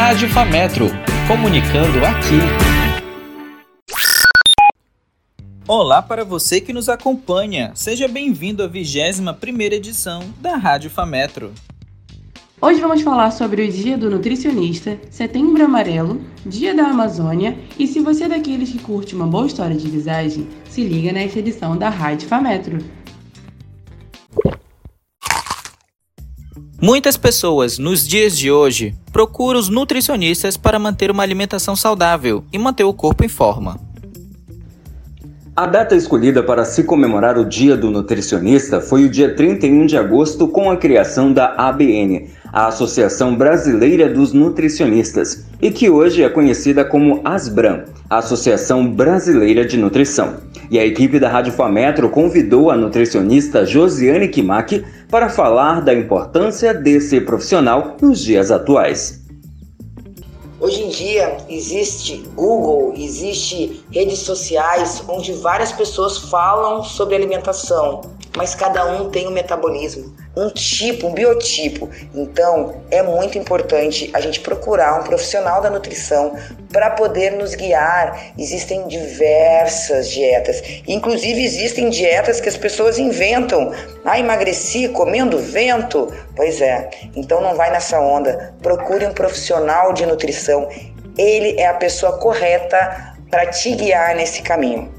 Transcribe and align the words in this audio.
Rádio 0.00 0.28
Fametro, 0.28 0.86
comunicando 1.26 1.98
aqui. 2.06 2.38
Olá 5.66 6.00
para 6.00 6.24
você 6.24 6.60
que 6.60 6.72
nos 6.72 6.88
acompanha. 6.88 7.72
Seja 7.74 8.06
bem-vindo 8.06 8.62
à 8.62 8.68
21 8.68 9.34
primeira 9.34 9.74
edição 9.74 10.22
da 10.40 10.54
Rádio 10.54 10.88
Fametro. 10.88 11.52
Hoje 12.62 12.80
vamos 12.80 13.02
falar 13.02 13.32
sobre 13.32 13.62
o 13.62 13.72
Dia 13.72 13.98
do 13.98 14.08
Nutricionista, 14.08 15.00
Setembro 15.10 15.64
Amarelo, 15.64 16.20
Dia 16.46 16.72
da 16.76 16.84
Amazônia 16.84 17.58
e 17.76 17.88
se 17.88 17.98
você 17.98 18.24
é 18.24 18.28
daqueles 18.28 18.70
que 18.70 18.78
curte 18.78 19.16
uma 19.16 19.26
boa 19.26 19.48
história 19.48 19.76
de 19.76 19.90
visagem, 19.90 20.46
se 20.70 20.84
liga 20.84 21.10
nessa 21.10 21.40
edição 21.40 21.76
da 21.76 21.88
Rádio 21.88 22.28
Fametro. 22.28 22.78
Muitas 26.80 27.16
pessoas, 27.16 27.76
nos 27.76 28.06
dias 28.06 28.38
de 28.38 28.52
hoje, 28.52 28.94
procuram 29.12 29.58
os 29.58 29.68
nutricionistas 29.68 30.56
para 30.56 30.78
manter 30.78 31.10
uma 31.10 31.24
alimentação 31.24 31.74
saudável 31.74 32.44
e 32.52 32.58
manter 32.58 32.84
o 32.84 32.94
corpo 32.94 33.24
em 33.24 33.28
forma. 33.28 33.80
A 35.56 35.66
data 35.66 35.96
escolhida 35.96 36.40
para 36.40 36.64
se 36.64 36.84
comemorar 36.84 37.36
o 37.36 37.44
Dia 37.44 37.76
do 37.76 37.90
Nutricionista 37.90 38.80
foi 38.80 39.06
o 39.06 39.10
dia 39.10 39.34
31 39.34 39.86
de 39.86 39.96
agosto, 39.96 40.46
com 40.46 40.70
a 40.70 40.76
criação 40.76 41.32
da 41.32 41.52
ABN, 41.56 42.30
a 42.52 42.68
Associação 42.68 43.34
Brasileira 43.34 44.08
dos 44.08 44.32
Nutricionistas, 44.32 45.46
e 45.60 45.72
que 45.72 45.90
hoje 45.90 46.22
é 46.22 46.28
conhecida 46.28 46.84
como 46.84 47.20
ASBRAM, 47.24 47.86
Associação 48.08 48.88
Brasileira 48.88 49.64
de 49.64 49.76
Nutrição. 49.76 50.36
E 50.70 50.78
a 50.78 50.86
equipe 50.86 51.18
da 51.18 51.28
Rádio 51.28 51.52
Fametro 51.52 52.08
convidou 52.08 52.70
a 52.70 52.76
nutricionista 52.76 53.66
Josiane 53.66 54.28
Kimaki 54.28 54.84
para 55.10 55.28
falar 55.28 55.80
da 55.80 55.94
importância 55.94 56.74
desse 56.74 57.20
profissional 57.20 57.96
nos 58.00 58.20
dias 58.20 58.50
atuais. 58.50 59.22
Hoje 60.60 60.82
em 60.82 60.88
dia 60.88 61.36
existe 61.48 62.18
Google, 62.34 62.92
existe 62.96 63.84
redes 63.92 64.18
sociais 64.18 65.02
onde 65.08 65.32
várias 65.32 65.70
pessoas 65.72 66.18
falam 66.18 66.82
sobre 66.82 67.14
alimentação, 67.14 68.00
mas 68.36 68.54
cada 68.54 68.84
um 69.00 69.08
tem 69.08 69.28
um 69.28 69.30
metabolismo, 69.30 70.14
um 70.38 70.48
tipo, 70.50 71.08
um 71.08 71.12
biotipo. 71.12 71.90
Então 72.14 72.76
é 72.90 73.02
muito 73.02 73.36
importante 73.36 74.08
a 74.14 74.20
gente 74.20 74.38
procurar 74.40 75.00
um 75.00 75.02
profissional 75.02 75.60
da 75.60 75.68
nutrição 75.68 76.36
para 76.72 76.90
poder 76.90 77.32
nos 77.32 77.56
guiar. 77.56 78.32
Existem 78.38 78.86
diversas 78.86 80.08
dietas, 80.08 80.62
inclusive 80.86 81.42
existem 81.42 81.90
dietas 81.90 82.40
que 82.40 82.48
as 82.48 82.56
pessoas 82.56 82.98
inventam. 82.98 83.72
Ah, 84.04 84.18
emagreci 84.18 84.88
comendo 84.88 85.38
vento. 85.38 86.12
Pois 86.36 86.60
é, 86.60 86.88
então 87.16 87.40
não 87.40 87.56
vai 87.56 87.70
nessa 87.72 88.00
onda. 88.00 88.54
Procure 88.62 89.04
um 89.06 89.12
profissional 89.12 89.92
de 89.92 90.06
nutrição. 90.06 90.68
Ele 91.16 91.58
é 91.58 91.66
a 91.66 91.74
pessoa 91.74 92.16
correta 92.18 93.16
para 93.28 93.46
te 93.46 93.72
guiar 93.72 94.14
nesse 94.14 94.40
caminho. 94.40 94.97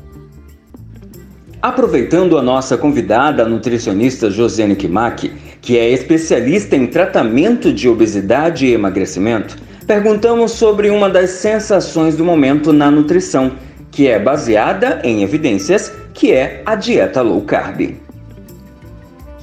Aproveitando 1.62 2.38
a 2.38 2.42
nossa 2.42 2.78
convidada, 2.78 3.44
a 3.44 3.50
nutricionista 3.50 4.32
Josiane 4.32 4.78
Kimaki, 4.78 5.34
que 5.60 5.78
é 5.78 5.90
especialista 5.90 6.74
em 6.74 6.88
tratamento 6.88 7.74
de 7.74 7.90
obesidade 7.90 8.66
e 8.66 8.74
emagrecimento, 8.74 9.58
perguntamos 9.86 10.52
sobre 10.54 10.90
uma 10.90 11.10
das 11.10 11.32
sensações 11.32 12.16
do 12.16 12.24
momento 12.24 12.72
na 12.72 12.90
nutrição, 12.90 13.52
que 13.92 14.08
é 14.08 14.18
baseada 14.18 15.02
em 15.04 15.22
evidências, 15.22 15.92
que 16.14 16.32
é 16.32 16.62
a 16.66 16.76
dieta 16.76 17.22
low 17.22 17.42
carb. 17.42 17.94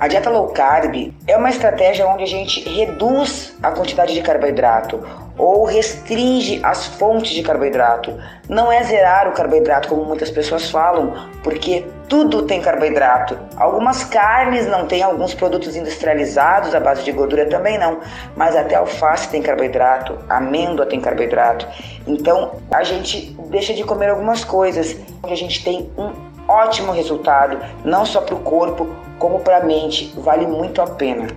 A 0.06 0.08
dieta 0.08 0.30
low 0.30 0.46
carb 0.50 1.12
é 1.26 1.36
uma 1.36 1.50
estratégia 1.50 2.06
onde 2.06 2.22
a 2.22 2.28
gente 2.28 2.60
reduz 2.60 3.56
a 3.60 3.72
quantidade 3.72 4.14
de 4.14 4.22
carboidrato 4.22 5.04
ou 5.36 5.64
restringe 5.64 6.60
as 6.62 6.86
fontes 6.86 7.32
de 7.32 7.42
carboidrato. 7.42 8.16
Não 8.48 8.70
é 8.70 8.84
zerar 8.84 9.26
o 9.26 9.32
carboidrato 9.32 9.88
como 9.88 10.04
muitas 10.04 10.30
pessoas 10.30 10.70
falam, 10.70 11.12
porque 11.42 11.84
tudo 12.08 12.42
tem 12.42 12.60
carboidrato. 12.62 13.36
Algumas 13.56 14.04
carnes 14.04 14.68
não 14.68 14.86
têm, 14.86 15.02
alguns 15.02 15.34
produtos 15.34 15.74
industrializados 15.74 16.72
à 16.72 16.78
base 16.78 17.02
de 17.02 17.10
gordura 17.10 17.46
também 17.46 17.76
não, 17.76 17.98
mas 18.36 18.54
até 18.54 18.76
alface 18.76 19.28
tem 19.28 19.42
carboidrato, 19.42 20.16
amêndoa 20.28 20.86
tem 20.86 21.00
carboidrato. 21.00 21.66
Então 22.06 22.52
a 22.70 22.84
gente 22.84 23.36
deixa 23.50 23.74
de 23.74 23.82
comer 23.82 24.10
algumas 24.10 24.44
coisas, 24.44 24.96
onde 25.20 25.32
a 25.32 25.36
gente 25.36 25.64
tem 25.64 25.90
um 25.98 26.25
ótimo 26.48 26.92
resultado, 26.92 27.58
não 27.84 28.04
só 28.04 28.20
para 28.20 28.34
o 28.34 28.40
corpo, 28.40 28.88
como 29.18 29.40
para 29.40 29.58
a 29.58 29.64
mente. 29.64 30.12
Vale 30.16 30.46
muito 30.46 30.80
a 30.80 30.86
pena. 30.86 31.28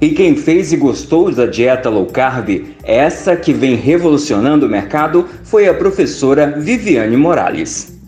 E 0.00 0.10
quem 0.10 0.34
fez 0.34 0.72
e 0.72 0.78
gostou 0.78 1.30
da 1.30 1.44
dieta 1.44 1.90
low 1.90 2.06
carb, 2.06 2.74
essa 2.82 3.36
que 3.36 3.52
vem 3.52 3.74
revolucionando 3.74 4.64
o 4.64 4.68
mercado, 4.68 5.28
foi 5.44 5.68
a 5.68 5.74
professora 5.74 6.58
Viviane 6.58 7.18
Morales. 7.18 8.00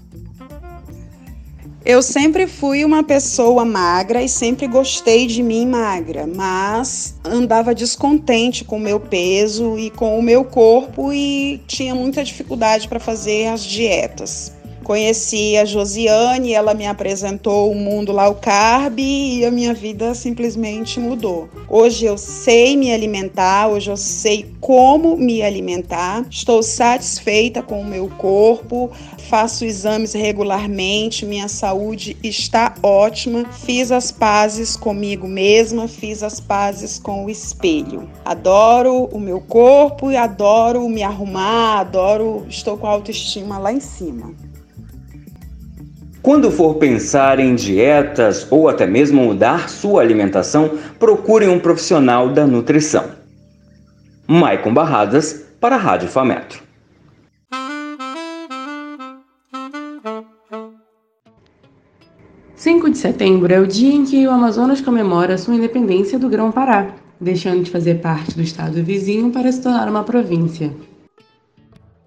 Eu 1.85 2.01
sempre 2.01 2.47
fui 2.47 2.85
uma 2.85 3.03
pessoa 3.03 3.65
magra 3.65 4.23
e 4.23 4.29
sempre 4.29 4.69
gostei 4.69 5.27
de 5.27 5.43
mim 5.43 5.67
magra, 5.67 6.29
mas 6.29 7.17
andava 7.25 7.75
descontente 7.75 8.65
com 8.65 8.77
o 8.77 8.81
meu 8.81 9.01
peso 9.01 9.77
e 9.77 9.91
com 9.91 10.17
o 10.17 10.23
meu 10.23 10.45
corpo 10.45 11.13
e 11.13 11.61
tinha 11.67 11.93
muita 11.93 12.23
dificuldade 12.23 12.87
para 12.87 13.01
fazer 13.01 13.49
as 13.49 13.65
dietas. 13.65 14.53
Conheci 14.83 15.57
a 15.57 15.65
Josiane, 15.65 16.53
ela 16.53 16.75
me 16.75 16.87
apresentou 16.87 17.71
o 17.71 17.75
mundo 17.75 18.11
low 18.11 18.35
carb 18.35 18.99
e 18.99 19.45
a 19.45 19.51
minha 19.51 19.73
vida 19.73 20.15
simplesmente 20.15 20.99
mudou. 20.99 21.49
Hoje 21.69 22.05
eu 22.05 22.19
sei 22.19 22.77
me 22.77 22.93
alimentar, 22.93 23.69
hoje 23.69 23.91
eu 23.91 23.97
sei 23.97 24.53
como 24.61 25.17
me 25.17 25.43
alimentar, 25.43 26.27
estou 26.29 26.63
satisfeita 26.63 27.63
com 27.63 27.81
o 27.81 27.85
meu 27.85 28.09
corpo, 28.09 28.91
faço 29.29 29.65
exames 29.65 30.13
regularmente, 30.13 31.25
minha 31.25 31.49
saúde 31.49 32.17
está 32.23 32.75
ótima, 32.83 33.45
fiz 33.51 33.93
as 33.93 34.11
pazes 34.11 34.77
comigo 34.77 35.29
mesma, 35.29 35.87
fiz 35.87 36.23
as 36.23 36.41
pazes 36.41 36.99
com 36.99 37.25
o 37.25 37.31
espelho. 37.31 38.11
Adoro 38.25 39.05
o 39.13 39.21
meu 39.21 39.41
corpo 39.41 40.11
e 40.11 40.17
adoro 40.17 40.89
me 40.89 41.03
arrumar, 41.03 41.81
adoro, 41.81 42.45
estou 42.49 42.77
com 42.77 42.87
a 42.87 42.91
autoestima 42.91 43.59
lá 43.59 43.73
em 43.73 43.81
cima. 43.81 44.35
Quando 46.23 46.53
for 46.53 46.77
pensar 46.77 47.41
em 47.41 47.53
dietas 47.57 48.47
ou 48.49 48.69
até 48.69 48.87
mesmo 48.87 49.25
mudar 49.25 49.69
sua 49.69 50.03
alimentação, 50.03 50.79
procure 50.97 51.49
um 51.49 51.59
profissional 51.59 52.29
da 52.29 52.47
nutrição. 52.47 53.11
Maicon 54.29 54.73
Barradas 54.73 55.45
para 55.61 55.75
a 55.75 55.79
Rádio 55.79 56.09
Fametro. 56.09 56.63
Cinco 62.55 62.89
de 62.89 62.99
setembro 62.99 63.53
é 63.53 63.59
o 63.59 63.67
dia 63.67 63.93
em 63.93 64.05
que 64.05 64.25
o 64.25 64.31
Amazonas 64.31 64.81
comemora 64.81 65.37
sua 65.37 65.57
independência 65.57 66.21
do 66.21 66.29
Grão-Pará, 66.29 66.95
deixando 67.21 67.65
de 67.65 67.71
fazer 67.73 67.97
parte 67.97 68.37
do 68.37 68.43
estado 68.43 68.81
vizinho 68.85 69.33
para 69.33 69.51
se 69.51 69.61
tornar 69.61 69.89
uma 69.89 70.05
província. 70.05 70.73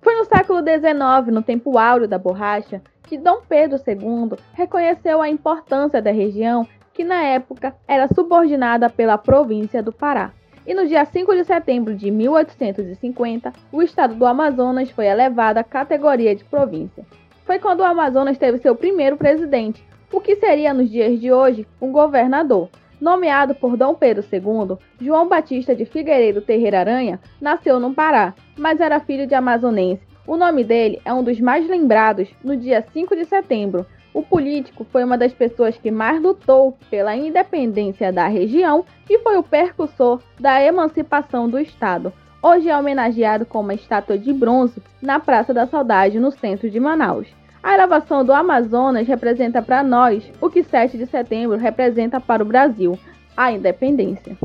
Foi 0.01 0.15
no 0.15 0.23
século 0.23 0.59
XIX, 0.59 1.33
no 1.33 1.41
tempo 1.41 1.77
áureo 1.77 2.07
da 2.07 2.17
borracha, 2.17 2.81
que 3.05 3.17
Dom 3.17 3.41
Pedro 3.47 3.79
II 3.87 4.37
reconheceu 4.53 5.21
a 5.21 5.29
importância 5.29 6.01
da 6.01 6.11
região 6.11 6.67
que 6.93 7.03
na 7.03 7.21
época 7.23 7.75
era 7.87 8.07
subordinada 8.07 8.89
pela 8.89 9.17
província 9.17 9.83
do 9.83 9.91
Pará. 9.91 10.31
E 10.65 10.73
no 10.73 10.87
dia 10.87 11.05
5 11.05 11.35
de 11.35 11.43
setembro 11.43 11.93
de 11.93 12.09
1850, 12.09 13.53
o 13.71 13.83
estado 13.83 14.15
do 14.15 14.25
Amazonas 14.25 14.89
foi 14.89 15.05
elevado 15.05 15.59
à 15.59 15.63
categoria 15.63 16.35
de 16.35 16.43
província. 16.43 17.05
Foi 17.45 17.59
quando 17.59 17.81
o 17.81 17.83
Amazonas 17.83 18.37
teve 18.37 18.57
seu 18.57 18.75
primeiro 18.75 19.17
presidente, 19.17 19.85
o 20.11 20.19
que 20.19 20.37
seria 20.37 20.73
nos 20.73 20.89
dias 20.89 21.19
de 21.19 21.31
hoje 21.31 21.67
um 21.79 21.91
governador. 21.91 22.69
Nomeado 22.99 23.53
por 23.53 23.75
Dom 23.75 23.93
Pedro 23.93 24.23
II, 24.31 24.77
João 24.99 25.27
Batista 25.27 25.75
de 25.75 25.85
Figueiredo 25.85 26.41
Terreira 26.41 26.79
Aranha 26.79 27.19
nasceu 27.41 27.79
no 27.79 27.93
Pará, 27.93 28.33
mas 28.57 28.79
era 28.79 29.01
filho 29.01 29.27
de 29.27 29.35
amazonense 29.35 30.14
o 30.27 30.35
nome 30.35 30.63
dele 30.63 31.01
é 31.05 31.13
um 31.13 31.23
dos 31.23 31.39
mais 31.39 31.67
lembrados 31.67 32.27
no 32.43 32.57
dia 32.57 32.83
5 32.93 33.15
de 33.15 33.25
setembro. 33.25 33.85
O 34.13 34.23
político 34.23 34.85
foi 34.91 35.03
uma 35.03 35.17
das 35.17 35.33
pessoas 35.33 35.77
que 35.77 35.91
mais 35.91 36.21
lutou 36.21 36.77
pela 36.89 37.15
independência 37.15 38.11
da 38.11 38.27
região 38.27 38.85
e 39.09 39.19
foi 39.19 39.37
o 39.37 39.43
percussor 39.43 40.21
da 40.39 40.63
emancipação 40.63 41.49
do 41.49 41.59
Estado. 41.59 42.13
Hoje 42.41 42.69
é 42.69 42.77
homenageado 42.77 43.45
com 43.45 43.59
uma 43.59 43.73
estátua 43.73 44.17
de 44.17 44.31
bronze 44.31 44.81
na 45.01 45.19
Praça 45.19 45.53
da 45.53 45.67
Saudade, 45.67 46.19
no 46.19 46.31
centro 46.31 46.69
de 46.69 46.79
Manaus. 46.79 47.27
A 47.61 47.73
elevação 47.73 48.23
do 48.23 48.31
Amazonas 48.31 49.07
representa 49.07 49.61
para 49.61 49.83
nós 49.83 50.23
o 50.39 50.49
que 50.49 50.63
7 50.63 50.97
de 50.97 51.07
setembro 51.07 51.57
representa 51.57 52.21
para 52.21 52.43
o 52.43 52.45
Brasil, 52.45 52.97
a 53.35 53.51
independência. 53.51 54.37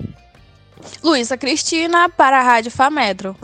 Luísa 1.05 1.37
Cristina, 1.37 2.09
para 2.09 2.39
a 2.39 2.43
Rádio 2.43 2.71
Fametro. 2.71 3.37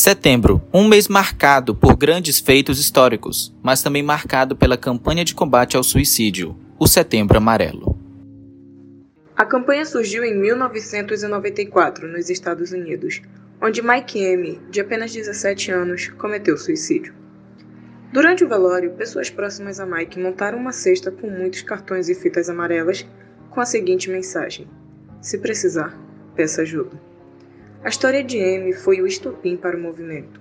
Setembro, 0.00 0.62
um 0.72 0.88
mês 0.88 1.08
marcado 1.08 1.74
por 1.74 1.94
grandes 1.94 2.40
feitos 2.40 2.80
históricos, 2.80 3.54
mas 3.62 3.82
também 3.82 4.02
marcado 4.02 4.56
pela 4.56 4.74
campanha 4.74 5.26
de 5.26 5.34
combate 5.34 5.76
ao 5.76 5.84
suicídio. 5.84 6.56
o 6.78 6.86
Setembro 6.86 7.36
Amarelo. 7.36 7.98
A 9.36 9.44
campanha 9.44 9.84
surgiu 9.84 10.24
em 10.24 10.34
1994, 10.34 12.08
nos 12.08 12.30
Estados 12.30 12.72
Unidos, 12.72 13.20
onde 13.60 13.82
Mike 13.82 14.18
M., 14.18 14.58
de 14.70 14.80
apenas 14.80 15.12
17 15.12 15.70
anos, 15.70 16.08
cometeu 16.08 16.56
suicídio. 16.56 17.12
Durante 18.10 18.42
o 18.42 18.48
velório, 18.48 18.92
pessoas 18.92 19.28
próximas 19.28 19.80
a 19.80 19.84
Mike 19.84 20.18
montaram 20.18 20.56
uma 20.56 20.72
cesta 20.72 21.10
com 21.10 21.28
muitos 21.28 21.60
cartões 21.60 22.08
e 22.08 22.14
fitas 22.14 22.48
amarelas 22.48 23.06
com 23.50 23.60
a 23.60 23.66
seguinte 23.66 24.08
mensagem: 24.08 24.66
Se 25.20 25.36
precisar, 25.36 25.94
peça 26.34 26.62
ajuda. 26.62 27.09
A 27.82 27.88
história 27.88 28.22
de 28.22 28.36
M 28.36 28.74
foi 28.74 29.00
o 29.00 29.06
estopim 29.06 29.56
para 29.56 29.74
o 29.74 29.80
movimento. 29.80 30.38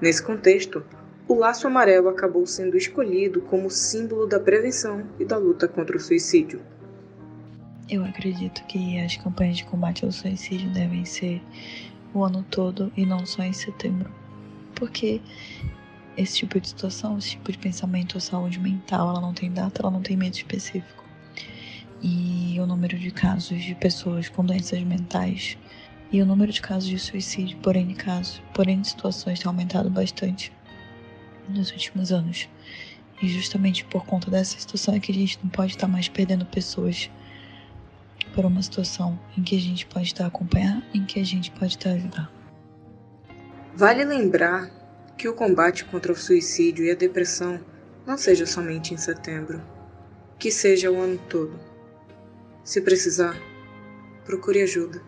Nesse 0.00 0.22
contexto, 0.22 0.82
o 1.28 1.34
laço 1.34 1.66
amarelo 1.66 2.08
acabou 2.08 2.46
sendo 2.46 2.74
escolhido 2.74 3.42
como 3.42 3.70
símbolo 3.70 4.26
da 4.26 4.40
prevenção 4.40 5.06
e 5.20 5.26
da 5.26 5.36
luta 5.36 5.68
contra 5.68 5.94
o 5.94 6.00
suicídio. 6.00 6.62
Eu 7.86 8.02
acredito 8.02 8.64
que 8.64 8.98
as 8.98 9.14
campanhas 9.18 9.58
de 9.58 9.66
combate 9.66 10.06
ao 10.06 10.10
suicídio 10.10 10.70
devem 10.70 11.04
ser 11.04 11.42
o 12.14 12.24
ano 12.24 12.42
todo 12.50 12.90
e 12.96 13.04
não 13.04 13.26
só 13.26 13.42
em 13.42 13.52
setembro. 13.52 14.10
Porque 14.74 15.20
esse 16.16 16.36
tipo 16.36 16.58
de 16.58 16.68
situação, 16.68 17.18
esse 17.18 17.32
tipo 17.32 17.52
de 17.52 17.58
pensamento, 17.58 18.16
a 18.16 18.20
saúde 18.20 18.58
mental, 18.58 19.10
ela 19.10 19.20
não 19.20 19.34
tem 19.34 19.52
data, 19.52 19.82
ela 19.82 19.90
não 19.90 20.00
tem 20.00 20.16
medo 20.16 20.34
específico. 20.34 21.04
E 22.02 22.56
o 22.58 22.64
número 22.64 22.98
de 22.98 23.10
casos 23.10 23.62
de 23.62 23.74
pessoas 23.74 24.30
com 24.30 24.42
doenças 24.42 24.80
mentais 24.80 25.58
e 26.10 26.22
o 26.22 26.26
número 26.26 26.52
de 26.52 26.60
casos 26.60 26.88
de 26.88 26.98
suicídio 26.98 27.58
por 27.58 27.76
N 27.76 27.94
casos, 27.94 28.42
por 28.54 28.66
N 28.66 28.84
situações 28.84 29.38
tem 29.38 29.48
aumentado 29.48 29.90
bastante 29.90 30.52
nos 31.48 31.70
últimos 31.70 32.12
anos. 32.12 32.48
E 33.20 33.28
justamente 33.28 33.84
por 33.84 34.04
conta 34.06 34.30
dessa 34.30 34.58
situação 34.58 34.94
é 34.94 35.00
que 35.00 35.10
a 35.10 35.14
gente 35.14 35.38
não 35.42 35.50
pode 35.50 35.72
estar 35.72 35.88
mais 35.88 36.08
perdendo 36.08 36.46
pessoas 36.46 37.10
por 38.34 38.44
uma 38.44 38.62
situação 38.62 39.18
em 39.36 39.42
que 39.42 39.56
a 39.56 39.60
gente 39.60 39.86
pode 39.86 40.06
estar 40.06 40.26
acompanhar, 40.26 40.82
em 40.94 41.04
que 41.04 41.18
a 41.18 41.24
gente 41.24 41.50
pode 41.50 41.76
estar 41.76 41.90
ajudar. 41.90 42.30
Vale 43.74 44.04
lembrar 44.04 44.70
que 45.16 45.28
o 45.28 45.34
combate 45.34 45.84
contra 45.84 46.12
o 46.12 46.16
suicídio 46.16 46.84
e 46.84 46.90
a 46.90 46.94
depressão 46.94 47.60
não 48.06 48.16
seja 48.16 48.46
somente 48.46 48.94
em 48.94 48.96
setembro, 48.96 49.60
que 50.38 50.50
seja 50.50 50.90
o 50.90 51.00
ano 51.00 51.18
todo. 51.28 51.58
Se 52.62 52.80
precisar, 52.80 53.36
procure 54.24 54.62
ajuda. 54.62 55.02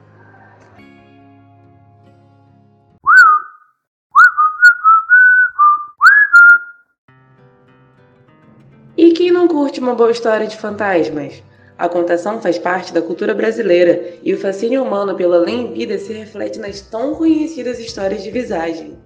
Curte 9.60 9.78
uma 9.78 9.94
boa 9.94 10.10
história 10.10 10.46
de 10.46 10.56
fantasmas? 10.56 11.42
A 11.76 11.86
contação 11.86 12.40
faz 12.40 12.58
parte 12.58 12.94
da 12.94 13.02
cultura 13.02 13.34
brasileira 13.34 14.14
e 14.22 14.32
o 14.32 14.38
fascínio 14.38 14.82
humano 14.82 15.14
pela 15.14 15.36
além-vida 15.36 15.98
se 15.98 16.14
reflete 16.14 16.58
nas 16.58 16.80
tão 16.80 17.14
conhecidas 17.14 17.78
histórias 17.78 18.22
de 18.22 18.30
visagem. 18.30 18.96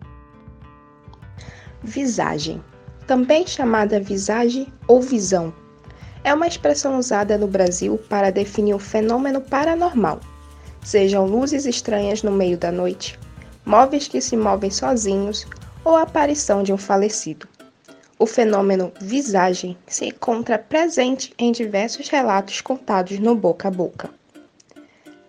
Visagem, 1.83 2.62
também 3.05 3.45
chamada 3.45 3.99
visagem 3.99 4.73
ou 4.87 5.03
visão, 5.03 5.53
é 6.23 6.33
uma 6.33 6.47
expressão 6.47 7.00
usada 7.00 7.37
no 7.37 7.49
Brasil 7.49 7.99
para 8.09 8.31
definir 8.31 8.77
um 8.77 8.79
fenômeno 8.79 9.41
paranormal, 9.41 10.21
sejam 10.85 11.27
luzes 11.27 11.67
estranhas 11.67 12.23
no 12.23 12.31
meio 12.31 12.57
da 12.57 12.71
noite, 12.71 13.19
móveis 13.67 14.07
que 14.07 14.21
se 14.21 14.37
movem 14.37 14.71
sozinhos 14.71 15.45
ou 15.85 15.97
a 15.97 16.03
aparição 16.03 16.62
de 16.62 16.73
um 16.73 16.79
falecido. 16.79 17.49
O 18.25 18.26
fenômeno 18.26 18.91
visagem 19.03 19.76
se 19.87 20.06
encontra 20.06 20.59
presente 20.59 21.35
em 21.37 21.53
diversos 21.53 22.09
relatos 22.09 22.62
contados 22.62 23.19
no 23.19 23.37
boca 23.37 23.69
a 23.69 23.71
boca. 23.71 24.09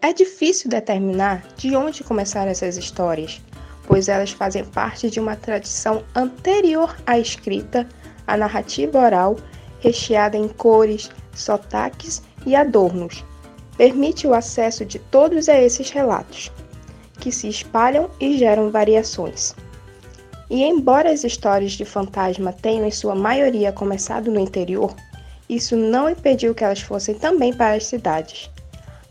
É 0.02 0.14
difícil 0.14 0.70
determinar 0.70 1.46
de 1.58 1.76
onde 1.76 2.06
começaram 2.06 2.50
essas 2.50 2.78
histórias, 2.78 3.42
pois 3.86 4.08
elas 4.08 4.32
fazem 4.32 4.64
parte 4.64 5.10
de 5.10 5.20
uma 5.20 5.36
tradição 5.36 6.06
anterior 6.16 6.96
à 7.06 7.20
escrita, 7.20 7.86
à 8.26 8.38
narrativa 8.38 8.98
oral, 8.98 9.36
recheada 9.82 10.38
em 10.38 10.48
cores, 10.48 11.12
sotaques 11.34 12.24
e 12.46 12.56
adornos. 12.56 13.26
Permite 13.76 14.26
o 14.26 14.34
acesso 14.34 14.86
de 14.86 15.00
todos 15.00 15.50
a 15.50 15.62
esses 15.62 15.90
relatos, 15.90 16.50
que 17.20 17.30
se 17.30 17.50
espalham 17.50 18.10
e 18.22 18.38
geram 18.38 18.72
variações. 18.72 19.54
E 20.50 20.64
embora 20.64 21.12
as 21.12 21.24
histórias 21.24 21.72
de 21.72 21.86
fantasma 21.86 22.54
tenham 22.54 22.86
em 22.86 22.92
sua 22.92 23.16
maioria 23.16 23.72
começado 23.72 24.32
no 24.32 24.40
interior, 24.40 24.96
isso 25.50 25.76
não 25.76 26.10
impediu 26.10 26.54
que 26.54 26.64
elas 26.64 26.82
fossem 26.82 27.16
também 27.16 27.54
para 27.54 27.74
as 27.74 27.86
cidades. 27.86 28.50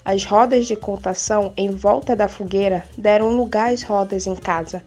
As 0.04 0.24
rodas 0.24 0.66
de 0.66 0.76
contação 0.76 1.52
em 1.56 1.70
volta 1.70 2.14
da 2.14 2.28
fogueira 2.28 2.84
deram 2.96 3.36
lugar 3.36 3.72
às 3.72 3.82
rodas 3.82 4.26
em 4.26 4.36
casa, 4.36 4.82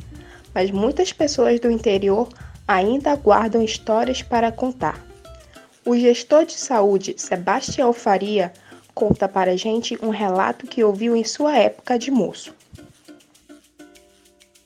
mas 0.54 0.72
muitas 0.72 1.12
pessoas 1.12 1.60
do 1.60 1.72
interior 1.72 2.30
ainda 2.68 3.16
guardam 3.16 3.64
histórias 3.64 4.22
para 4.22 4.52
contar. 4.52 5.06
O 5.86 5.98
gestor 5.98 6.46
de 6.46 6.54
saúde 6.54 7.16
Sebastião 7.18 7.92
Faria 7.94 8.54
conta 8.94 9.28
para 9.28 9.52
a 9.52 9.56
gente 9.56 9.98
um 10.04 10.10
relato 10.10 10.68
que 10.68 10.84
ouviu 10.84 11.16
em 11.16 11.24
sua 11.24 11.58
época 11.58 11.98
de 11.98 12.12
moço. 12.12 12.54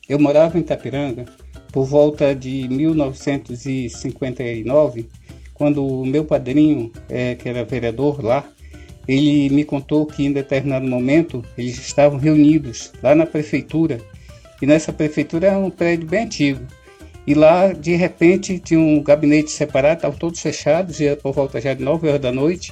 Eu 0.09 0.19
morava 0.19 0.57
em 0.57 0.61
Itapiranga 0.61 1.25
por 1.71 1.85
volta 1.85 2.35
de 2.35 2.67
1959, 2.69 5.07
quando 5.53 5.85
o 5.85 6.05
meu 6.05 6.25
padrinho, 6.25 6.91
é, 7.09 7.35
que 7.35 7.47
era 7.47 7.63
vereador 7.63 8.21
lá, 8.23 8.45
ele 9.07 9.49
me 9.49 9.63
contou 9.63 10.05
que 10.05 10.25
em 10.25 10.31
determinado 10.31 10.87
momento 10.87 11.43
eles 11.57 11.79
estavam 11.79 12.19
reunidos 12.19 12.93
lá 13.01 13.15
na 13.15 13.25
prefeitura 13.25 13.99
e 14.61 14.65
nessa 14.65 14.91
prefeitura 14.93 15.47
era 15.47 15.57
um 15.57 15.71
prédio 15.71 16.07
bem 16.07 16.25
antigo. 16.25 16.61
E 17.25 17.33
lá 17.33 17.73
de 17.73 17.95
repente 17.95 18.59
tinha 18.59 18.79
um 18.79 19.01
gabinete 19.01 19.49
separado, 19.51 19.95
estavam 19.97 20.17
todos 20.17 20.41
fechados, 20.41 20.97
já 20.97 21.15
por 21.15 21.33
volta 21.33 21.61
já 21.61 21.73
de 21.73 21.83
9 21.83 22.07
horas 22.07 22.21
da 22.21 22.31
noite 22.31 22.71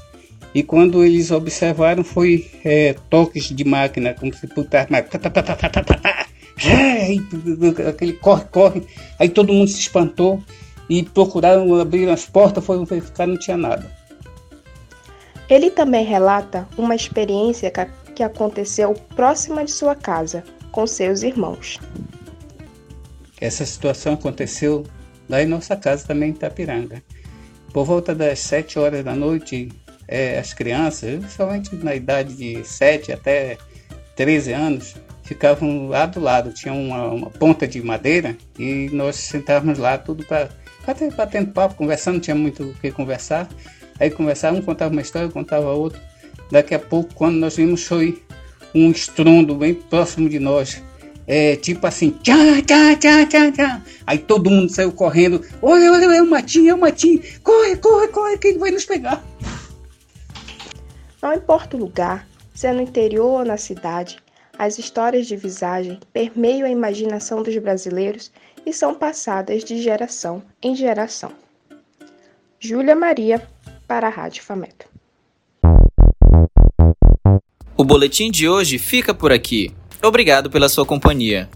e 0.53 0.63
quando 0.63 1.03
eles 1.03 1.31
observaram 1.31 2.03
foi 2.03 2.49
é, 2.65 2.95
toques 3.09 3.49
de 3.49 3.63
máquina, 3.63 4.13
como 4.13 4.33
se 4.33 4.47
pudesse 4.47 4.91
aquele 7.87 8.13
corre, 8.13 8.45
corre, 8.45 8.87
aí 9.17 9.29
todo 9.29 9.53
mundo 9.53 9.69
se 9.69 9.79
espantou 9.79 10.43
e 10.89 11.03
procuraram 11.03 11.79
abrir 11.79 12.09
as 12.09 12.25
portas, 12.25 12.65
foram 12.65 12.85
verificar, 12.85 13.27
não 13.27 13.37
tinha 13.37 13.57
nada. 13.57 13.89
Ele 15.49 15.71
também 15.71 16.05
relata 16.05 16.67
uma 16.77 16.95
experiência 16.95 17.71
que 18.15 18.23
aconteceu 18.23 18.93
próxima 19.15 19.63
de 19.63 19.71
sua 19.71 19.95
casa, 19.95 20.43
com 20.71 20.85
seus 20.85 21.23
irmãos. 21.23 21.79
Essa 23.39 23.65
situação 23.65 24.13
aconteceu 24.13 24.85
lá 25.27 25.41
em 25.41 25.45
nossa 25.45 25.75
casa 25.75 26.05
também 26.05 26.29
em 26.29 26.33
Itapiranga. 26.33 27.01
Por 27.73 27.85
volta 27.85 28.13
das 28.13 28.39
7 28.39 28.77
horas 28.79 29.03
da 29.03 29.15
noite, 29.15 29.69
é, 30.07 30.39
as 30.39 30.53
crianças, 30.53 31.19
principalmente 31.19 31.75
na 31.75 31.95
idade 31.95 32.35
de 32.35 32.63
7 32.63 33.11
até 33.11 33.57
13 34.15 34.53
anos, 34.53 34.95
ficavam 35.29 35.87
lá 35.87 36.07
do 36.07 36.19
lado. 36.19 36.51
Tinha 36.51 36.73
uma, 36.73 37.07
uma 37.09 37.29
ponta 37.29 37.67
de 37.67 37.79
madeira 37.83 38.35
e 38.57 38.89
nós 38.91 39.15
sentávamos 39.15 39.77
lá 39.77 39.95
tudo 39.95 40.25
para 40.25 40.49
batendo 41.15 41.51
papo, 41.51 41.75
conversando, 41.75 42.15
não 42.15 42.21
tinha 42.21 42.35
muito 42.35 42.63
o 42.63 42.73
que 42.73 42.91
conversar. 42.91 43.47
Aí 43.99 44.09
conversava, 44.09 44.57
um 44.57 44.61
contava 44.61 44.91
uma 44.91 45.01
história, 45.01 45.29
contava 45.29 45.71
outra. 45.71 46.01
Daqui 46.51 46.73
a 46.73 46.79
pouco, 46.79 47.13
quando 47.13 47.35
nós 47.35 47.57
vimos, 47.57 47.83
foi 47.83 48.23
um 48.73 48.89
estrondo 48.89 49.53
bem 49.53 49.75
próximo 49.75 50.27
de 50.27 50.39
nós. 50.39 50.81
É, 51.27 51.55
tipo 51.57 51.85
assim, 51.85 52.09
tchá, 52.23 52.59
tchá, 52.65 52.95
tchá, 52.95 53.25
tchá, 53.27 53.51
tchá. 53.51 53.81
Aí 54.07 54.17
todo 54.17 54.49
mundo 54.49 54.73
saiu 54.73 54.91
correndo. 54.91 55.45
Olha, 55.61 55.91
olha, 55.91 56.05
é 56.05 56.21
o 56.23 56.27
Matinho, 56.27 56.71
é 56.71 56.73
o 56.73 56.79
Matinho. 56.79 57.21
Corre, 57.43 57.75
corre, 57.75 58.07
corre, 58.07 58.37
que 58.39 58.47
ele 58.47 58.57
vai 58.57 58.71
nos 58.71 58.85
pegar. 58.85 59.23
Não 61.21 61.35
importa 61.35 61.77
o 61.77 61.79
lugar, 61.79 62.27
se 62.55 62.65
é 62.65 62.73
no 62.73 62.81
interior 62.81 63.41
ou 63.41 63.45
na 63.45 63.57
cidade, 63.57 64.17
as 64.59 64.77
histórias 64.77 65.25
de 65.25 65.37
visagem 65.37 65.97
permeiam 66.11 66.67
a 66.67 66.69
imaginação 66.69 67.41
dos 67.41 67.57
brasileiros 67.57 68.29
e 68.65 68.73
são 68.73 68.93
passadas 68.93 69.63
de 69.63 69.81
geração 69.81 70.43
em 70.61 70.75
geração. 70.75 71.31
Júlia 72.59 72.93
Maria 72.93 73.41
para 73.87 74.07
a 74.07 74.09
Rádio 74.09 74.43
Fameto. 74.43 74.85
O 77.77 77.85
boletim 77.85 78.29
de 78.29 78.49
hoje 78.49 78.77
fica 78.77 79.13
por 79.13 79.31
aqui. 79.31 79.73
Obrigado 80.03 80.49
pela 80.49 80.67
sua 80.67 80.85
companhia. 80.85 81.49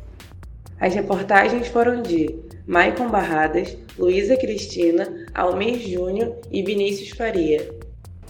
As 0.80 0.96
reportagens 0.96 1.68
foram 1.68 2.02
de 2.02 2.34
Maicon 2.66 3.10
Barradas, 3.10 3.78
Luísa 4.00 4.38
Cristina, 4.38 5.28
Almir 5.36 5.78
Júnior 5.78 6.38
e 6.50 6.64
Vinícius 6.64 7.10
Faria. 7.10 7.70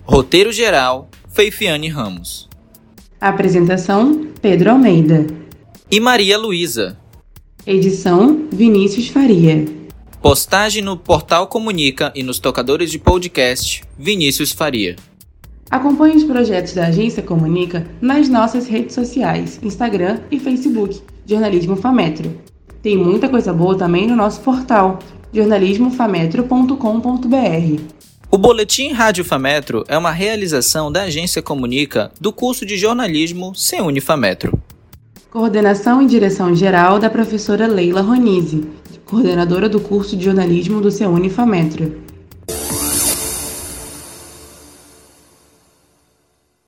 Roteiro 0.04 0.52
geral, 0.52 1.10
Feifiane 1.30 1.90
Ramos. 1.90 2.50
Apresentação, 3.24 4.28
Pedro 4.42 4.72
Almeida. 4.72 5.26
E 5.90 5.98
Maria 5.98 6.38
Luísa. 6.38 6.98
Edição, 7.66 8.50
Vinícius 8.52 9.08
Faria. 9.08 9.64
Postagem 10.22 10.84
no 10.84 10.98
Portal 10.98 11.48
Comunica 11.48 12.12
e 12.14 12.22
nos 12.22 12.38
tocadores 12.38 12.92
de 12.92 13.00
podcast, 13.00 13.82
Vinícius 13.98 14.52
Faria. 14.52 14.98
Acompanhe 15.72 16.18
os 16.18 16.26
projetos 16.26 16.74
da 16.74 16.88
Agência 16.88 17.24
Comunica 17.24 17.88
nas 18.02 18.28
nossas 18.28 18.68
redes 18.68 18.94
sociais, 18.94 19.58
Instagram 19.64 20.20
e 20.30 20.38
Facebook, 20.38 21.00
Jornalismo 21.26 21.78
Fametro. 21.78 22.38
Tem 22.82 22.98
muita 22.98 23.30
coisa 23.30 23.54
boa 23.54 23.78
também 23.78 24.06
no 24.06 24.18
nosso 24.18 24.42
portal, 24.42 25.00
jornalismofametro.com.br. 25.32 28.03
O 28.34 28.38
Boletim 28.40 28.94
Rádio 28.94 29.24
Fametro 29.24 29.84
é 29.88 29.96
uma 29.96 30.10
realização 30.10 30.92
da 30.92 31.04
Agência 31.04 31.40
Comunica 31.40 32.12
do 32.20 32.34
curso 32.34 32.66
de 32.66 32.76
jornalismo 32.76 33.54
Seune 33.54 34.02
Fametro. 34.02 34.60
Coordenação 35.30 36.02
e 36.02 36.08
direção 36.08 36.56
geral 36.56 36.98
da 36.98 37.12
professora 37.12 37.68
Leila 37.68 38.02
Ronise, 38.02 38.66
coordenadora 39.06 39.70
do 39.70 39.80
curso 39.80 40.18
de 40.18 40.26
jornalismo 40.26 40.82
do 40.82 40.90
Seune 40.90 41.30
Fametro. 41.30 41.96